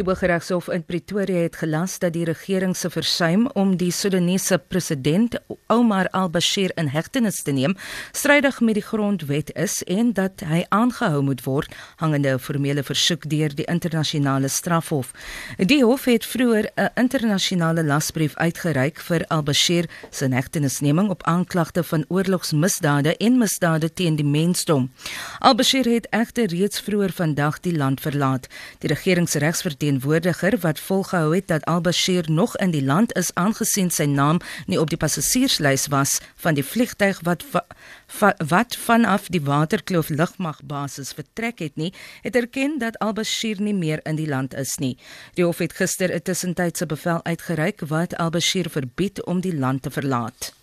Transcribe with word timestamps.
Die 0.00 0.06
Hooggeregshof 0.08 0.70
in 0.72 0.80
Pretoria 0.88 1.42
het 1.42 1.58
gelas 1.60 1.98
dat 2.00 2.14
die 2.14 2.24
regering 2.24 2.72
se 2.76 2.88
versuim 2.88 3.42
om 3.52 3.74
die 3.76 3.90
Sudanese 3.92 4.56
president 4.56 5.34
Omar 5.68 6.08
al-Bashir 6.16 6.72
in 6.80 6.88
hegtenis 6.88 7.42
te 7.44 7.52
neem, 7.52 7.74
strydig 8.16 8.62
met 8.64 8.78
die 8.78 8.82
grondwet 8.82 9.52
is 9.60 9.82
en 9.84 10.14
dat 10.16 10.40
hy 10.48 10.62
aangehou 10.72 11.20
moet 11.26 11.42
word 11.44 11.74
hangende 12.00 12.32
'n 12.32 12.38
formele 12.38 12.82
versoek 12.82 13.28
deur 13.28 13.54
die 13.54 13.66
internasionale 13.68 14.48
strafhof. 14.48 15.12
Die 15.58 15.84
hof 15.84 16.04
het 16.04 16.24
vroeër 16.24 16.70
'n 16.76 16.88
internasionale 16.94 17.84
lasbrief 17.84 18.34
uitgereik 18.34 19.00
vir 19.00 19.26
al-Bashir 19.28 19.84
se 20.10 20.24
hegtenisneming 20.24 21.10
op 21.10 21.22
aanklagte 21.22 21.84
van 21.84 22.04
oorlogsmisdade 22.08 23.16
en 23.16 23.38
misdade 23.38 23.92
teen 23.92 24.16
die 24.16 24.24
mensdom. 24.24 24.90
Al-Bashir 25.38 25.84
het 25.84 26.06
egter 26.10 26.46
reeds 26.46 26.80
vroeër 26.80 27.12
vandag 27.12 27.60
die 27.60 27.76
land 27.76 28.00
verlaat. 28.00 28.46
Die 28.78 28.88
regering 28.88 29.28
se 29.28 29.38
regsverdediging 29.38 29.89
verteenwoordiger 29.90 30.58
wat 30.60 30.80
volgehou 30.80 31.34
het 31.34 31.48
dat 31.48 31.64
al-Bashir 31.64 32.30
nog 32.30 32.56
in 32.56 32.70
die 32.70 32.84
land 32.84 33.16
is 33.16 33.34
aangesien 33.34 33.90
sy 33.90 34.04
naam 34.04 34.38
nie 34.66 34.78
op 34.78 34.90
die 34.90 34.98
passasierslys 34.98 35.88
was 35.90 36.20
van 36.36 36.54
die 36.54 36.64
vliegtyg 36.64 37.20
wat 37.26 37.42
va, 37.50 37.64
va, 38.06 38.34
wat 38.48 38.76
vanaf 38.76 39.26
die 39.28 39.42
Waterkloof 39.42 40.08
lugmagbasis 40.08 41.12
vertrek 41.12 41.58
het 41.58 41.76
nie, 41.76 41.92
het 42.22 42.36
erken 42.36 42.78
dat 42.78 42.98
al-Bashir 42.98 43.60
nie 43.60 43.74
meer 43.74 44.00
in 44.04 44.16
die 44.16 44.28
land 44.28 44.54
is 44.54 44.78
nie. 44.78 44.96
Die 45.34 45.44
hof 45.44 45.58
het 45.58 45.72
gister 45.72 46.14
'n 46.14 46.22
tussentydse 46.22 46.86
bevel 46.86 47.24
uitgereik 47.24 47.80
wat 47.80 48.16
al-Bashir 48.16 48.70
verbied 48.70 49.22
om 49.24 49.40
die 49.40 49.56
land 49.56 49.82
te 49.82 49.90
verlaat. 49.90 50.59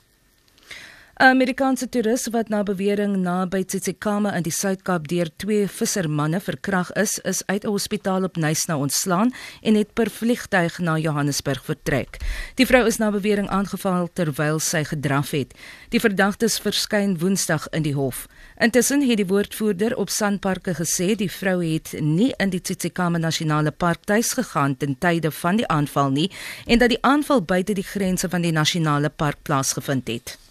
'n 1.17 1.23
Amerikaanse 1.33 1.89
toerist 1.89 2.29
wat 2.29 2.49
na 2.49 2.59
bewering 2.63 3.15
na 3.17 3.47
by 3.49 3.63
Tsitsikamma 3.63 4.35
in 4.37 4.43
die 4.45 4.53
Suid-Kaap 4.53 5.07
deur 5.09 5.31
twee 5.41 5.63
vissermanne 5.67 6.37
verkrag 6.39 6.91
is, 6.93 7.17
is 7.19 7.41
uit 7.45 7.63
'n 7.65 7.73
hospitaal 7.73 8.23
op 8.23 8.35
Nysna 8.37 8.77
ontslaan 8.77 9.33
en 9.61 9.75
het 9.75 9.93
per 9.93 10.09
vliegtyg 10.09 10.77
na 10.79 10.97
Johannesburg 10.97 11.63
vertrek. 11.65 12.17
Die 12.55 12.65
vrou 12.65 12.85
is 12.85 12.97
na 12.97 13.09
bewering 13.11 13.49
aangeval 13.49 14.09
terwyl 14.13 14.59
sy 14.59 14.83
gedraf 14.83 15.31
het. 15.31 15.53
Die 15.89 15.99
verdagtes 15.99 16.59
verskyn 16.59 17.17
Woensdag 17.19 17.67
in 17.69 17.81
die 17.81 17.93
hof. 17.93 18.27
Intussen 18.57 19.01
het 19.01 19.17
die 19.17 19.27
woordvoerder 19.27 19.95
op 19.95 20.09
Sanparke 20.09 20.73
gesê 20.73 21.15
die 21.15 21.31
vrou 21.31 21.65
het 21.73 21.95
nie 21.99 22.33
in 22.37 22.49
die 22.49 22.61
Tsitsikamma 22.61 23.17
Nasionale 23.17 23.71
Park 23.71 24.03
tuis 24.05 24.33
gegaan 24.33 24.77
ten 24.77 24.97
tye 24.99 25.31
van 25.31 25.55
die 25.55 25.67
aanval 25.67 26.09
nie 26.09 26.31
en 26.65 26.77
dat 26.77 26.89
die 26.89 27.01
aanval 27.01 27.41
buite 27.41 27.73
die 27.73 27.83
grense 27.83 28.29
van 28.29 28.41
die 28.41 28.51
nasionale 28.51 29.09
park 29.09 29.37
plaasgevind 29.41 30.07
het. 30.07 30.46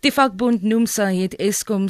Die 0.00 0.08
vakbond 0.08 0.62
Nomsa 0.64 1.10
het 1.12 1.34
Eskom 1.36 1.82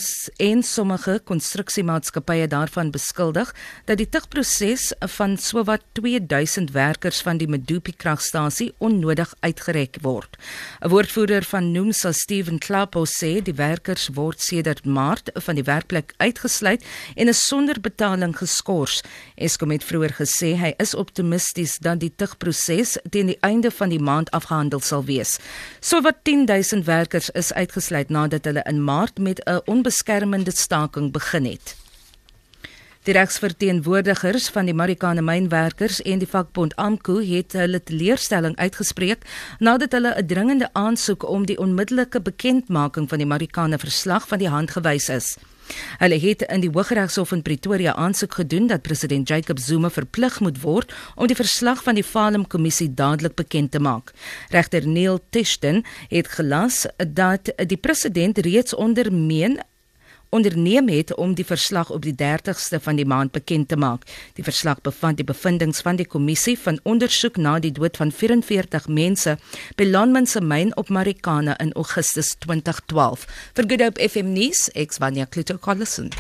en 0.43 0.65
sommige 0.67 1.21
konstruksiemaatskappye 1.31 2.49
daarvan 2.51 2.89
beskuldig 2.91 3.53
dat 3.87 4.01
die 4.01 4.09
tugproses 4.11 4.89
van 5.13 5.37
sowat 5.39 5.85
2000 5.95 6.73
werkers 6.75 7.21
van 7.23 7.39
die 7.39 7.47
Medupi 7.47 7.95
kragstasie 7.95 8.73
onnodig 8.83 9.31
uitgerek 9.47 10.01
word. 10.03 10.35
'n 10.83 10.89
Woordvoerder 10.89 11.45
van 11.45 11.71
Nomsa, 11.71 12.11
Steven 12.13 12.59
Klapo, 12.59 13.05
sê 13.05 13.43
die 13.43 13.55
werkers 13.55 14.09
word 14.09 14.41
sedert 14.41 14.85
Maart 14.85 15.31
van 15.35 15.55
die 15.55 15.65
werkplek 15.65 16.15
uitgesluit 16.17 16.85
en 17.15 17.29
is 17.29 17.47
sonder 17.47 17.81
betaling 17.81 18.35
geskort. 18.37 19.07
Eskom 19.37 19.71
het 19.71 19.85
vroeër 19.85 20.15
gesê 20.19 20.57
hy 20.59 20.75
is 20.79 20.95
optimisties 20.95 21.79
dat 21.79 22.01
die 22.01 22.13
tugproses 22.17 22.99
teen 23.11 23.27
die 23.27 23.39
einde 23.41 23.71
van 23.71 23.89
die 23.89 24.03
maand 24.03 24.31
afgehandel 24.31 24.81
sal 24.81 25.05
wees. 25.05 25.39
Sowat 25.81 26.25
10000 26.25 26.85
werkers 26.85 27.31
is 27.31 27.53
uitgesluit 27.53 28.00
besluit 28.01 28.09
nadat 28.09 28.45
hulle 28.45 28.63
in 28.69 28.85
Maart 28.85 29.19
met 29.19 29.41
'n 29.45 29.61
onbeskermende 29.67 30.51
staking 30.51 31.13
begin 31.13 31.45
het. 31.45 31.77
Die 33.05 33.15
regsverteenwoordigers 33.15 34.49
van 34.49 34.65
die 34.65 34.75
Marikana 34.75 35.21
mynwerkers 35.21 36.03
en 36.03 36.19
die 36.19 36.29
vakbond 36.29 36.77
AMKU 36.77 37.25
het 37.25 37.53
hulle 37.53 37.83
teleurstelling 37.83 38.57
uitgespreek 38.57 39.25
nadat 39.59 39.93
hulle 39.93 40.15
'n 40.17 40.27
dringende 40.27 40.69
aansoek 40.73 41.29
om 41.29 41.47
die 41.47 41.59
onmiddellike 41.59 42.21
bekendmaking 42.21 43.09
van 43.09 43.19
die 43.19 43.27
Marikana 43.27 43.79
verslag 43.79 44.29
van 44.29 44.39
die 44.39 44.49
hand 44.49 44.71
gewys 44.71 45.09
is. 45.09 45.37
Hulle 45.99 46.19
het 46.21 46.43
in 46.43 46.61
die 46.61 46.71
Hooggeregshof 46.73 47.33
in 47.33 47.43
Pretoria 47.43 47.95
aansoek 47.95 48.35
gedoen 48.35 48.67
dat 48.67 48.83
president 48.83 49.29
Jacob 49.29 49.59
Zuma 49.59 49.91
verplig 49.91 50.41
moet 50.41 50.61
word 50.63 50.95
om 51.15 51.27
die 51.27 51.37
verslag 51.37 51.83
van 51.83 51.95
die 51.95 52.05
Falem 52.05 52.47
kommissie 52.47 52.89
dadelik 52.95 53.35
bekend 53.35 53.71
te 53.71 53.81
maak. 53.81 54.13
Regter 54.49 54.87
Neil 54.87 55.21
Tishton 55.31 55.85
het 56.09 56.29
gelas 56.29 56.87
dat 56.97 57.53
die 57.67 57.77
president 57.77 58.39
reeds 58.39 58.75
ondermeen 58.75 59.61
onderneem 60.31 60.89
het 60.89 61.15
om 61.15 61.35
die 61.35 61.45
verslag 61.47 61.91
op 61.91 62.03
die 62.03 62.15
30ste 62.15 62.81
van 62.81 62.97
die 62.97 63.07
maand 63.07 63.33
bekend 63.33 63.69
te 63.69 63.77
maak. 63.77 64.07
Die 64.35 64.45
verslag 64.45 64.81
bevat 64.81 65.17
die 65.17 65.27
bevindinge 65.27 65.83
van 65.83 65.97
die 65.97 66.07
kommissie 66.07 66.57
van 66.59 66.81
ondersoek 66.83 67.37
na 67.37 67.59
die 67.59 67.73
dood 67.73 67.97
van 67.97 68.13
44 68.13 68.89
mense 68.89 69.37
by 69.77 69.89
Lonmin 69.91 70.27
se 70.27 70.41
myn 70.41 70.75
op 70.77 70.89
Marikana 70.89 71.59
in 71.59 71.73
Augustus 71.73 72.35
2012. 72.39 73.27
Vir 73.55 73.69
Good 73.69 73.87
Hope 73.87 74.09
FM 74.09 74.33
nuus, 74.37 74.69
ek's 74.75 75.03
Vanya 75.03 75.27
Klitschko-Collison. 75.27 76.11